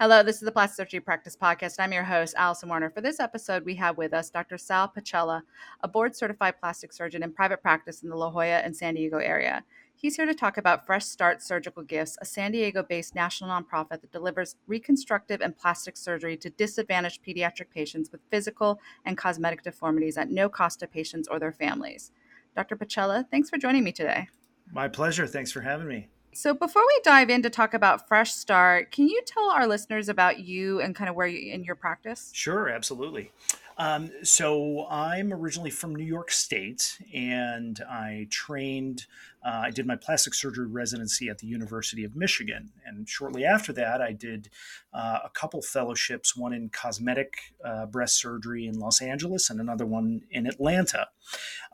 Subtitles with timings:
[0.00, 1.74] Hello, this is the Plastic Surgery Practice Podcast.
[1.80, 2.88] I'm your host, Allison Warner.
[2.88, 4.56] For this episode, we have with us Dr.
[4.56, 5.42] Sal Pacella,
[5.80, 9.18] a board certified plastic surgeon in private practice in the La Jolla and San Diego
[9.18, 9.64] area.
[9.96, 14.00] He's here to talk about Fresh Start Surgical Gifts, a San Diego based national nonprofit
[14.00, 20.16] that delivers reconstructive and plastic surgery to disadvantaged pediatric patients with physical and cosmetic deformities
[20.16, 22.12] at no cost to patients or their families.
[22.54, 22.76] Dr.
[22.76, 24.28] Pacella, thanks for joining me today.
[24.72, 25.26] My pleasure.
[25.26, 26.06] Thanks for having me.
[26.38, 30.08] So, before we dive in to talk about Fresh Start, can you tell our listeners
[30.08, 32.30] about you and kind of where you in your practice?
[32.32, 33.32] Sure, absolutely.
[33.76, 39.06] Um, so I'm originally from New York State, and I trained.
[39.48, 43.72] Uh, I did my plastic surgery residency at the University of Michigan, and shortly after
[43.72, 44.50] that, I did
[44.92, 46.36] uh, a couple fellowships.
[46.36, 51.08] One in cosmetic uh, breast surgery in Los Angeles, and another one in Atlanta.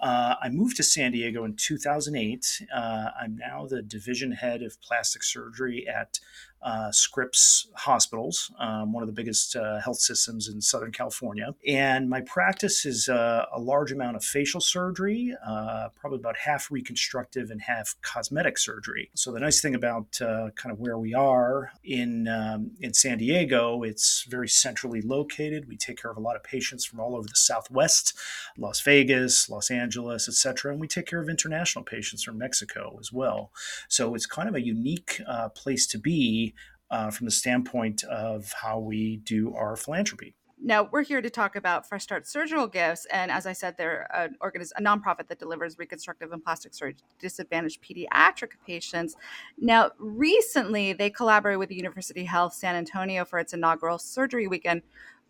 [0.00, 2.62] Uh, I moved to San Diego in 2008.
[2.72, 6.20] Uh, I'm now the division head of plastic surgery at
[6.64, 11.54] uh, Scripps Hospitals, um, one of the biggest uh, health systems in Southern California.
[11.68, 16.70] And my practice is uh, a large amount of facial surgery, uh, probably about half
[16.70, 19.10] reconstructive and half cosmetic surgery.
[19.14, 23.18] So the nice thing about uh, kind of where we are in um, in San
[23.18, 25.68] Diego, it's very centrally located.
[25.68, 28.16] We take care of a lot of patients from all over the Southwest,
[28.56, 33.12] Las Vegas, Los Angeles, etc., and we take care of international patients from Mexico as
[33.12, 33.50] well.
[33.88, 36.54] So it's kind of a unique uh, place to be
[36.90, 40.34] uh, from the standpoint of how we do our philanthropy.
[40.66, 43.06] Now, we're here to talk about Fresh Start Surgical Gifts.
[43.12, 46.94] And as I said, they're an organiz- a nonprofit that delivers reconstructive and plastic surgery
[46.94, 49.14] to disadvantaged pediatric patients.
[49.58, 54.80] Now, recently, they collaborated with the University Health San Antonio for its inaugural surgery weekend,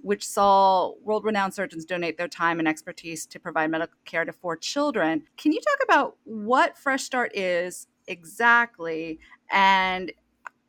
[0.01, 4.33] which saw world renowned surgeons donate their time and expertise to provide medical care to
[4.33, 5.25] four children.
[5.37, 9.19] Can you talk about what Fresh Start is exactly
[9.51, 10.13] and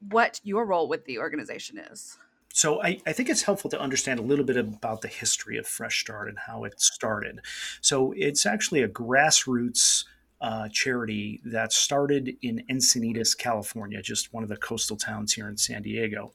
[0.09, 2.17] what your role with the organization is.
[2.55, 5.67] So I, I, think it's helpful to understand a little bit about the history of
[5.67, 7.41] Fresh Start and how it started.
[7.81, 10.05] So it's actually a grassroots
[10.39, 15.57] uh, charity that started in Encinitas, California, just one of the coastal towns here in
[15.57, 16.31] San Diego.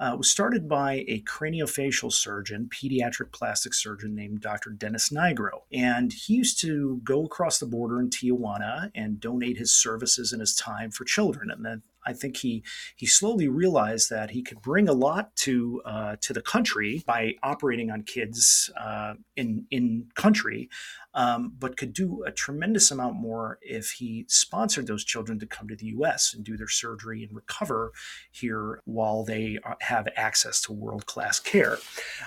[0.00, 4.70] Uh, it was started by a craniofacial surgeon, pediatric plastic surgeon named Dr.
[4.70, 5.62] Dennis Nigro.
[5.72, 10.38] And he used to go across the border in Tijuana and donate his services and
[10.38, 11.50] his time for children.
[11.50, 12.62] And then I think he
[12.96, 17.34] he slowly realized that he could bring a lot to uh, to the country by
[17.42, 20.68] operating on kids uh, in in country,
[21.14, 25.68] um, but could do a tremendous amount more if he sponsored those children to come
[25.68, 26.34] to the U.S.
[26.34, 27.92] and do their surgery and recover
[28.30, 31.78] here while they uh, have access to world class care.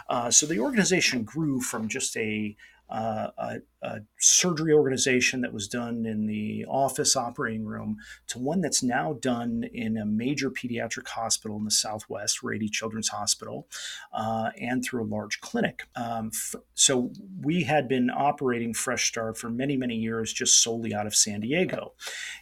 [0.09, 2.55] Uh, so the organization grew from just a
[2.89, 8.61] uh, a, a, surgery organization that was done in the office operating room to one
[8.61, 13.67] that's now done in a major pediatric hospital in the Southwest, Rady Children's Hospital,
[14.13, 15.83] uh, and through a large clinic.
[15.95, 17.11] Um, f- so
[17.41, 21.41] we had been operating Fresh Start for many, many years just solely out of San
[21.41, 21.93] Diego.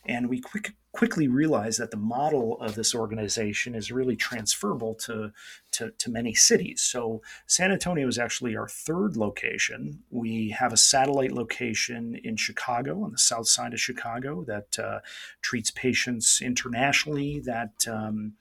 [0.05, 5.31] And we quick, quickly realized that the model of this organization is really transferable to,
[5.71, 6.81] to, to, many cities.
[6.81, 10.03] So San Antonio is actually our third location.
[10.09, 14.99] We have a satellite location in Chicago, on the south side of Chicago, that uh,
[15.41, 17.73] treats patients internationally that.
[17.87, 18.33] Um,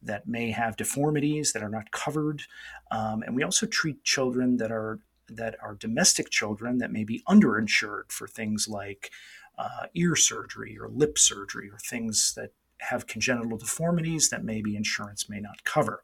[0.00, 2.42] that may have deformities that are not covered,
[2.92, 7.20] um, and we also treat children that are that are domestic children that may be
[7.28, 9.10] underinsured for things like
[9.58, 15.28] uh, ear surgery or lip surgery or things that have congenital deformities that maybe insurance
[15.28, 16.02] may not cover.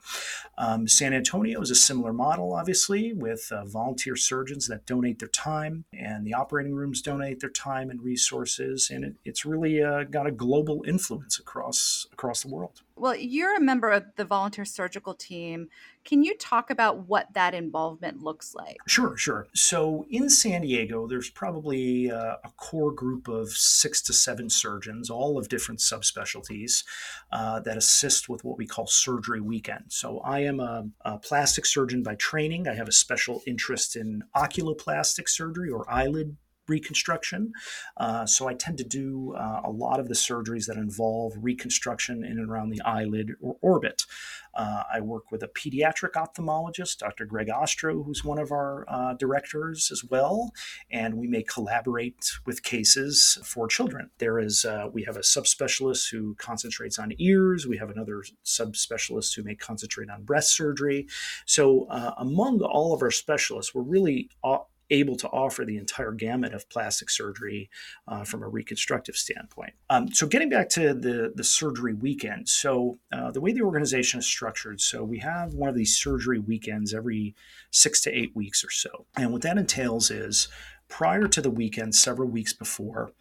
[0.59, 5.29] Um, San Antonio is a similar model, obviously, with uh, volunteer surgeons that donate their
[5.29, 10.05] time, and the operating rooms donate their time and resources, and it, it's really uh,
[10.05, 12.83] got a global influence across across the world.
[12.97, 15.69] Well, you're a member of the volunteer surgical team.
[16.05, 18.77] Can you talk about what that involvement looks like?
[18.87, 19.49] Sure, sure.
[19.53, 25.11] So in San Diego, there's probably uh, a core group of six to seven surgeons,
[25.11, 26.63] all of different subspecialties,
[27.32, 29.84] uh, that assist with what we call surgery weekend.
[29.88, 32.69] So I am a, a plastic surgeon by training.
[32.69, 36.37] I have a special interest in oculoplastic surgery or eyelid
[36.69, 37.52] reconstruction.
[37.96, 42.25] Uh, so I tend to do uh, a lot of the surgeries that involve reconstruction
[42.25, 44.05] in and around the eyelid or orbit.
[44.55, 47.26] Uh, I work with a pediatric ophthalmologist, Dr.
[47.26, 50.52] Greg Ostro, who's one of our uh, directors as well,
[50.90, 54.10] and we may collaborate with cases for children.
[54.19, 57.67] There is uh, we have a subspecialist who concentrates on ears.
[57.67, 61.08] We have another subspecialist who may concentrate on breast surgery.
[61.46, 64.31] So uh, among all of our specialists, we're really
[64.90, 67.70] able to offer the entire gamut of plastic surgery
[68.08, 69.72] uh, from a reconstructive standpoint.
[69.90, 72.48] Um, so, getting back to the, the surgery weekend.
[72.48, 76.38] So, uh, the way the organization is structured, so we have one of these surgery
[76.38, 77.34] weekends every
[77.70, 79.06] six to eight weeks or so.
[79.16, 80.48] And what that entails is
[80.88, 83.12] prior to the weekend, several weeks before,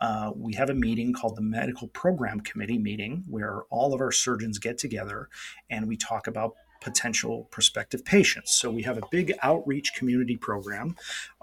[0.00, 4.10] uh, we have a meeting called the Medical Program Committee meeting where all of our
[4.10, 5.28] surgeons get together
[5.70, 8.52] and we talk about potential prospective patients.
[8.52, 10.96] So we have a big outreach community program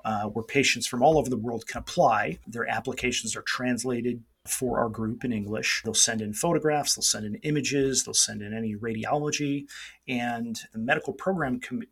[0.06, 2.40] uh, where patients from all over the world can apply.
[2.48, 5.82] Their applications are translated for our group in English.
[5.84, 9.66] They'll send in photographs, they'll send in images, they'll send in any radiology,
[10.08, 11.84] and the medical program com-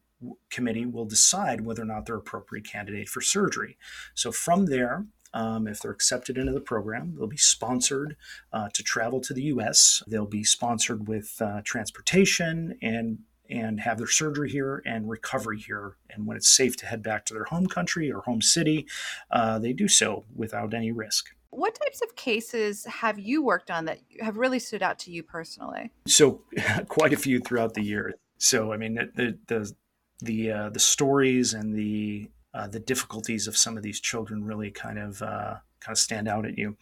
[0.49, 3.77] committee will decide whether or not they're appropriate candidate for surgery.
[4.15, 8.15] So from there, um, if they're accepted into the program, they'll be sponsored
[8.53, 10.01] uh, to travel to the U.S.
[10.07, 15.97] They'll be sponsored with uh, transportation and and have their surgery here and recovery here.
[16.09, 18.88] And when it's safe to head back to their home country or home city,
[19.31, 21.29] uh, they do so without any risk.
[21.49, 25.23] What types of cases have you worked on that have really stood out to you
[25.23, 25.91] personally?
[26.07, 26.41] So,
[26.88, 28.13] quite a few throughout the year.
[28.38, 29.73] So, I mean, the the
[30.19, 34.71] the uh, the stories and the uh, the difficulties of some of these children really
[34.71, 36.77] kind of uh, kind of stand out at you.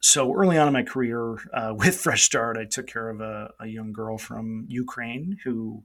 [0.00, 3.50] So early on in my career uh, with Fresh Start, I took care of a,
[3.60, 5.84] a young girl from Ukraine who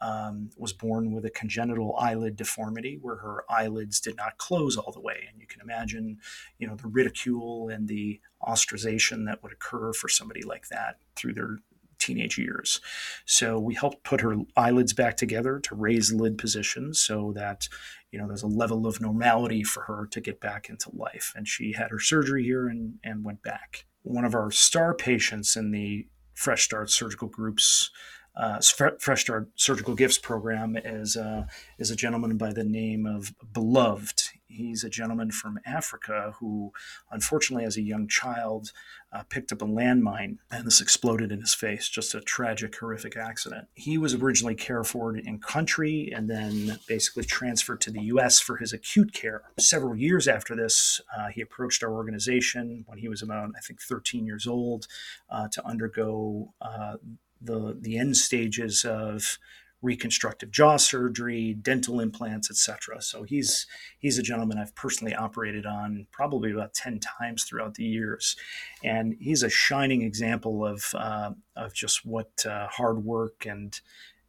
[0.00, 4.92] um, was born with a congenital eyelid deformity where her eyelids did not close all
[4.92, 6.18] the way, and you can imagine,
[6.58, 11.34] you know, the ridicule and the ostracization that would occur for somebody like that through
[11.34, 11.58] their
[12.02, 12.80] teenage years.
[13.24, 17.68] So we helped put her eyelids back together to raise lid position so that
[18.10, 21.32] you know there's a level of normality for her to get back into life.
[21.36, 23.86] And she had her surgery here and, and went back.
[24.02, 27.90] One of our star patients in the Fresh Start surgical groups
[28.36, 28.60] uh,
[28.98, 31.44] Fresh Start Surgical Gifts program is uh,
[31.78, 34.30] is a gentleman by the name of Beloved.
[34.52, 36.72] He's a gentleman from Africa who,
[37.10, 38.72] unfortunately, as a young child,
[39.12, 41.88] uh, picked up a landmine and this exploded in his face.
[41.88, 43.68] Just a tragic, horrific accident.
[43.74, 48.40] He was originally cared for in country and then basically transferred to the U.S.
[48.40, 49.42] for his acute care.
[49.58, 53.80] Several years after this, uh, he approached our organization when he was about, I think,
[53.80, 54.86] 13 years old
[55.30, 56.96] uh, to undergo uh,
[57.40, 59.38] the the end stages of
[59.82, 63.02] reconstructive jaw surgery, dental implants, etc.
[63.02, 63.66] So he's
[63.98, 68.36] he's a gentleman I've personally operated on probably about ten times throughout the years,
[68.82, 73.78] and he's a shining example of uh, of just what uh, hard work and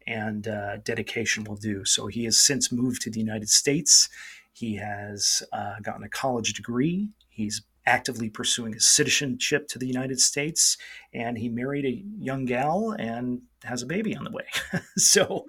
[0.05, 1.85] and uh, dedication will do.
[1.85, 4.09] So he has since moved to the United States.
[4.51, 7.09] He has uh, gotten a college degree.
[7.29, 10.77] He's actively pursuing his citizenship to the United States,
[11.13, 14.45] and he married a young gal and has a baby on the way.
[14.97, 15.45] so,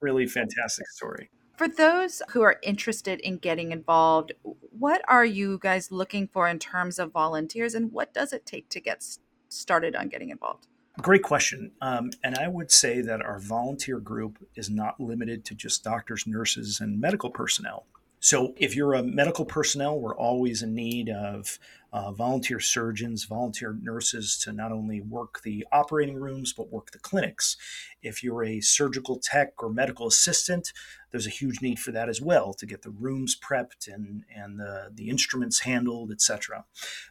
[0.00, 1.30] really fantastic story.
[1.56, 6.58] For those who are interested in getting involved, what are you guys looking for in
[6.58, 9.04] terms of volunteers, and what does it take to get
[9.48, 10.66] started on getting involved?
[11.00, 11.72] Great question.
[11.82, 16.26] Um, and I would say that our volunteer group is not limited to just doctors,
[16.26, 17.86] nurses, and medical personnel.
[18.26, 21.60] So, if you're a medical personnel, we're always in need of
[21.92, 26.98] uh, volunteer surgeons, volunteer nurses to not only work the operating rooms, but work the
[26.98, 27.56] clinics.
[28.02, 30.72] If you're a surgical tech or medical assistant,
[31.12, 34.58] there's a huge need for that as well to get the rooms prepped and, and
[34.58, 36.64] the, the instruments handled, etc.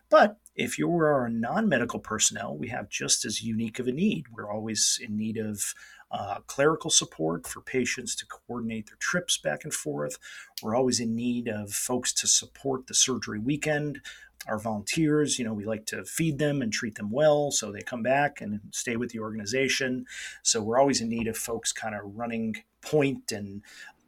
[0.09, 4.25] But if you are non medical personnel, we have just as unique of a need.
[4.33, 5.73] We're always in need of
[6.15, 10.17] uh, clerical support for patients to coordinate their trips back and forth.
[10.63, 13.99] We're always in need of folks to support the surgery weekend.
[14.47, 17.81] Our volunteers, you know, we like to feed them and treat them well so they
[17.81, 20.05] come back and stay with the organization.
[20.41, 23.61] So we're always in need of folks kind of running point and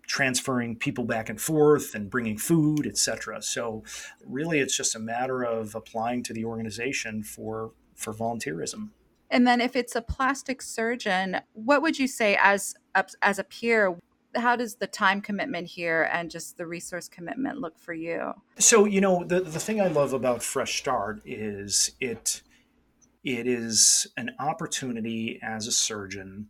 [0.04, 3.42] transferring people back and forth and bringing food, etc.
[3.42, 3.84] So
[4.26, 8.92] really, it's just a matter of applying to the organization for for volunteerism.
[9.30, 12.76] And then if it's a plastic surgeon, what would you say as
[13.22, 13.98] as a peer
[14.36, 18.34] how does the time commitment here and just the resource commitment look for you?
[18.60, 22.42] So, you know, the the thing I love about Fresh Start is it
[23.24, 26.48] it is an opportunity as a surgeon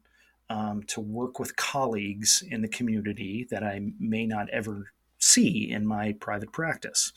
[0.49, 5.85] um, to work with colleagues in the community that I may not ever see in
[5.85, 7.11] my private practice.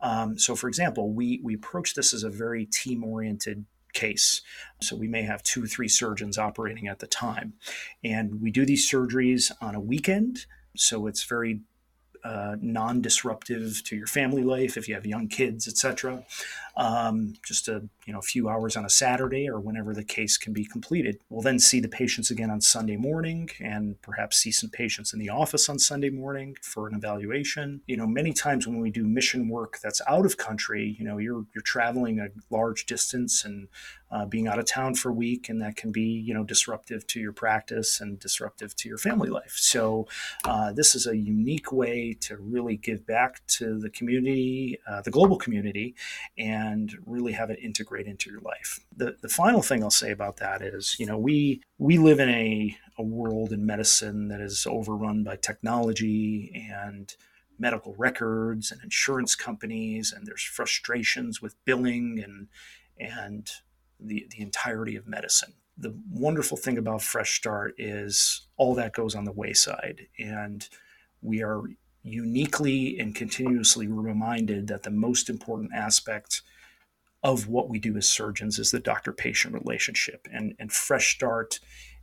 [0.00, 3.64] Um, so, for example, we we approach this as a very team oriented
[3.98, 4.42] case.
[4.80, 7.54] So we may have two, three surgeons operating at the time.
[8.04, 10.46] And we do these surgeries on a weekend.
[10.76, 11.60] So it's very
[12.24, 16.24] uh, non-disruptive to your family life if you have young kids, etc.
[16.78, 20.38] um, just a you know a few hours on a Saturday or whenever the case
[20.38, 21.18] can be completed.
[21.28, 25.18] We'll then see the patients again on Sunday morning and perhaps see some patients in
[25.18, 27.82] the office on Sunday morning for an evaluation.
[27.86, 31.18] You know, many times when we do mission work that's out of country, you know,
[31.18, 33.68] you're you're traveling a large distance and
[34.10, 37.06] uh, being out of town for a week, and that can be you know disruptive
[37.08, 39.56] to your practice and disruptive to your family life.
[39.56, 40.06] So
[40.44, 45.10] uh, this is a unique way to really give back to the community, uh, the
[45.10, 45.96] global community,
[46.38, 46.67] and
[47.06, 48.80] really have it integrate into your life.
[48.96, 52.28] The the final thing I'll say about that is you know we we live in
[52.28, 57.14] a a world in medicine that is overrun by technology and
[57.58, 62.48] medical records and insurance companies and there's frustrations with billing and
[62.98, 63.50] and
[64.00, 65.54] the, the entirety of medicine.
[65.76, 70.06] The wonderful thing about Fresh Start is all that goes on the wayside.
[70.18, 70.68] And
[71.22, 71.62] we are
[72.02, 76.42] uniquely and continuously reminded that the most important aspect
[77.22, 80.28] of what we do as surgeons is the doctor patient relationship.
[80.32, 81.60] And, and Fresh Start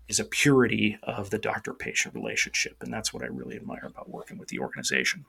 [0.08, 2.78] is a purity of the doctor patient relationship.
[2.82, 5.26] And that's what I really admire about working with the organization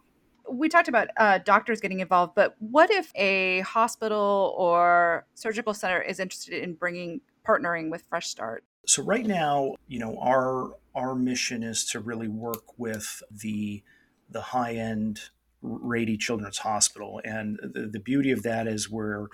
[0.51, 6.01] we talked about uh, doctors getting involved, but what if a hospital or surgical center
[6.01, 8.65] is interested in bringing partnering with Fresh Start?
[8.87, 13.83] So right now, you know, our our mission is to really work with the
[14.31, 15.21] the high end
[15.63, 19.27] Rady Children's Hospital, and the, the beauty of that is where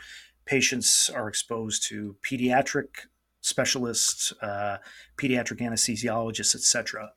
[0.45, 2.87] patients are exposed to pediatric
[3.41, 4.79] specialists, uh,
[5.17, 7.13] pediatric anesthesiologists, etc.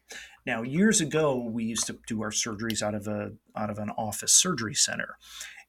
[0.45, 3.91] Now, years ago, we used to do our surgeries out of a out of an
[3.91, 5.17] office surgery center,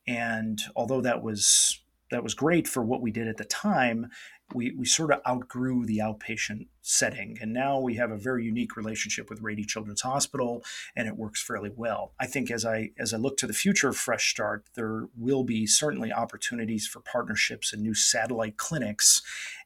[0.06, 4.10] and although that was that was great for what we did at the time,
[4.54, 7.36] we, we sort of outgrew the outpatient setting.
[7.40, 11.42] And now we have a very unique relationship with Rady Children's Hospital, and it works
[11.42, 12.12] fairly well.
[12.20, 15.42] I think as I as I look to the future of Fresh Start, there will
[15.42, 19.22] be certainly opportunities for partnerships and new satellite clinics.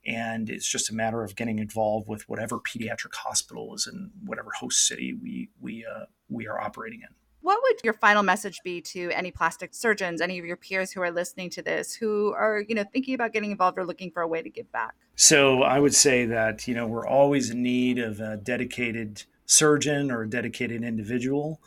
[0.07, 4.51] And it's just a matter of getting involved with whatever pediatric hospital is in whatever
[4.59, 7.15] host city we we uh, we are operating in.
[7.43, 11.01] What would your final message be to any plastic surgeons, any of your peers who
[11.01, 14.21] are listening to this, who are, you know, thinking about getting involved or looking for
[14.21, 14.95] a way to give back?
[15.17, 20.11] So I would say that, you know, we're always in need of a dedicated surgeon
[20.11, 21.61] or a dedicated individual.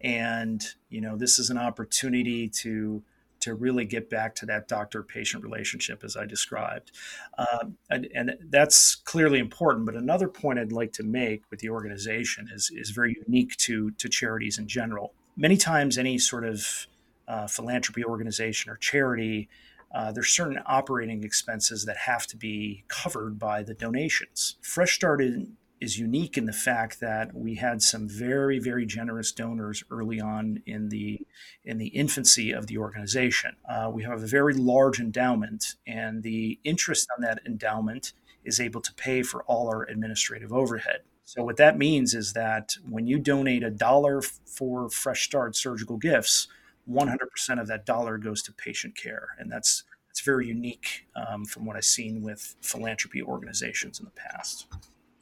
[0.00, 3.02] And, you know, this is an opportunity to
[3.40, 6.92] to really get back to that doctor patient relationship as I described.
[7.36, 9.86] Uh, and, and, that's clearly important.
[9.86, 13.90] But another point I'd like to make with the organization is, is very unique to,
[13.92, 16.86] to charities in general many times any sort of
[17.28, 19.48] uh, philanthropy organization or charity
[19.94, 25.22] uh, there's certain operating expenses that have to be covered by the donations fresh start
[25.80, 30.62] is unique in the fact that we had some very very generous donors early on
[30.66, 31.20] in the
[31.64, 33.56] in the infancy of the organization.
[33.68, 38.12] Uh, we have a very large endowment and the interest on that endowment
[38.44, 41.00] is able to pay for all our administrative overhead.
[41.24, 45.98] So what that means is that when you donate a dollar for Fresh Start surgical
[45.98, 46.48] gifts,
[46.90, 51.66] 100% of that dollar goes to patient care, and that's that's very unique um, from
[51.66, 54.66] what I've seen with philanthropy organizations in the past.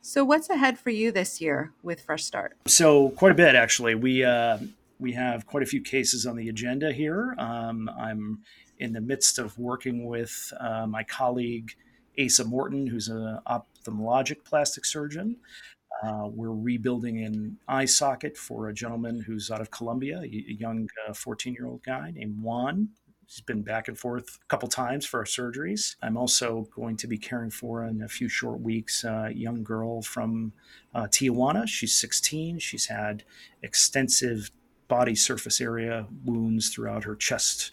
[0.07, 2.57] So what's ahead for you this year with Fresh Start?
[2.69, 3.97] So quite a bit actually.
[3.97, 4.59] We uh,
[5.01, 7.35] we have quite a few cases on the agenda here.
[7.39, 8.39] Um, I'm
[8.79, 11.73] in the midst of working with uh, my colleague
[12.25, 15.39] Asa Morton, who's an ophthalmologic plastic surgeon.
[16.05, 20.89] Uh, we're rebuilding an eye socket for a gentleman who's out of Colombia, a young
[21.17, 22.91] 14 uh, year old guy named Juan.
[23.27, 25.97] He's been back and forth a couple times for our surgeries.
[26.01, 30.01] I'm also going to be caring for in a few short weeks a young girl
[30.03, 30.53] from
[30.95, 31.67] uh, Tijuana.
[31.67, 32.61] She's 16.
[32.61, 33.25] She's had
[33.63, 34.51] extensive
[34.87, 37.73] body surface area wounds throughout her chest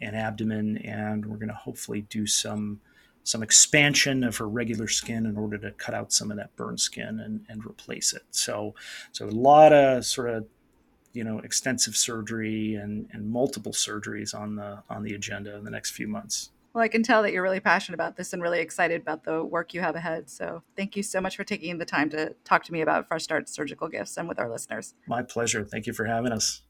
[0.00, 2.80] and abdomen, and we're going to hopefully do some
[3.24, 6.76] some expansion of her regular skin in order to cut out some of that burn
[6.76, 8.22] skin and, and replace it.
[8.32, 8.74] So,
[9.12, 10.46] so a lot of sort of
[11.12, 15.70] you know extensive surgery and, and multiple surgeries on the on the agenda in the
[15.70, 16.50] next few months.
[16.74, 19.44] Well, I can tell that you're really passionate about this and really excited about the
[19.44, 20.30] work you have ahead.
[20.30, 23.24] So, thank you so much for taking the time to talk to me about Fresh
[23.24, 24.94] Start Surgical Gifts and with our listeners.
[25.06, 25.64] My pleasure.
[25.64, 26.62] Thank you for having us.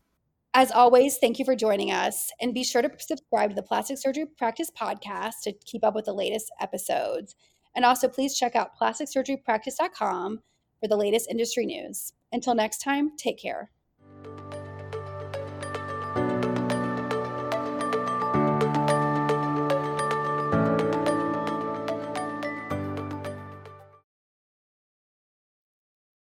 [0.54, 2.30] As always, thank you for joining us.
[2.40, 6.04] And be sure to subscribe to the Plastic Surgery Practice podcast to keep up with
[6.04, 7.36] the latest episodes.
[7.74, 10.40] And also, please check out plasticsurgerypractice.com
[10.80, 12.12] for the latest industry news.
[12.32, 13.70] Until next time, take care.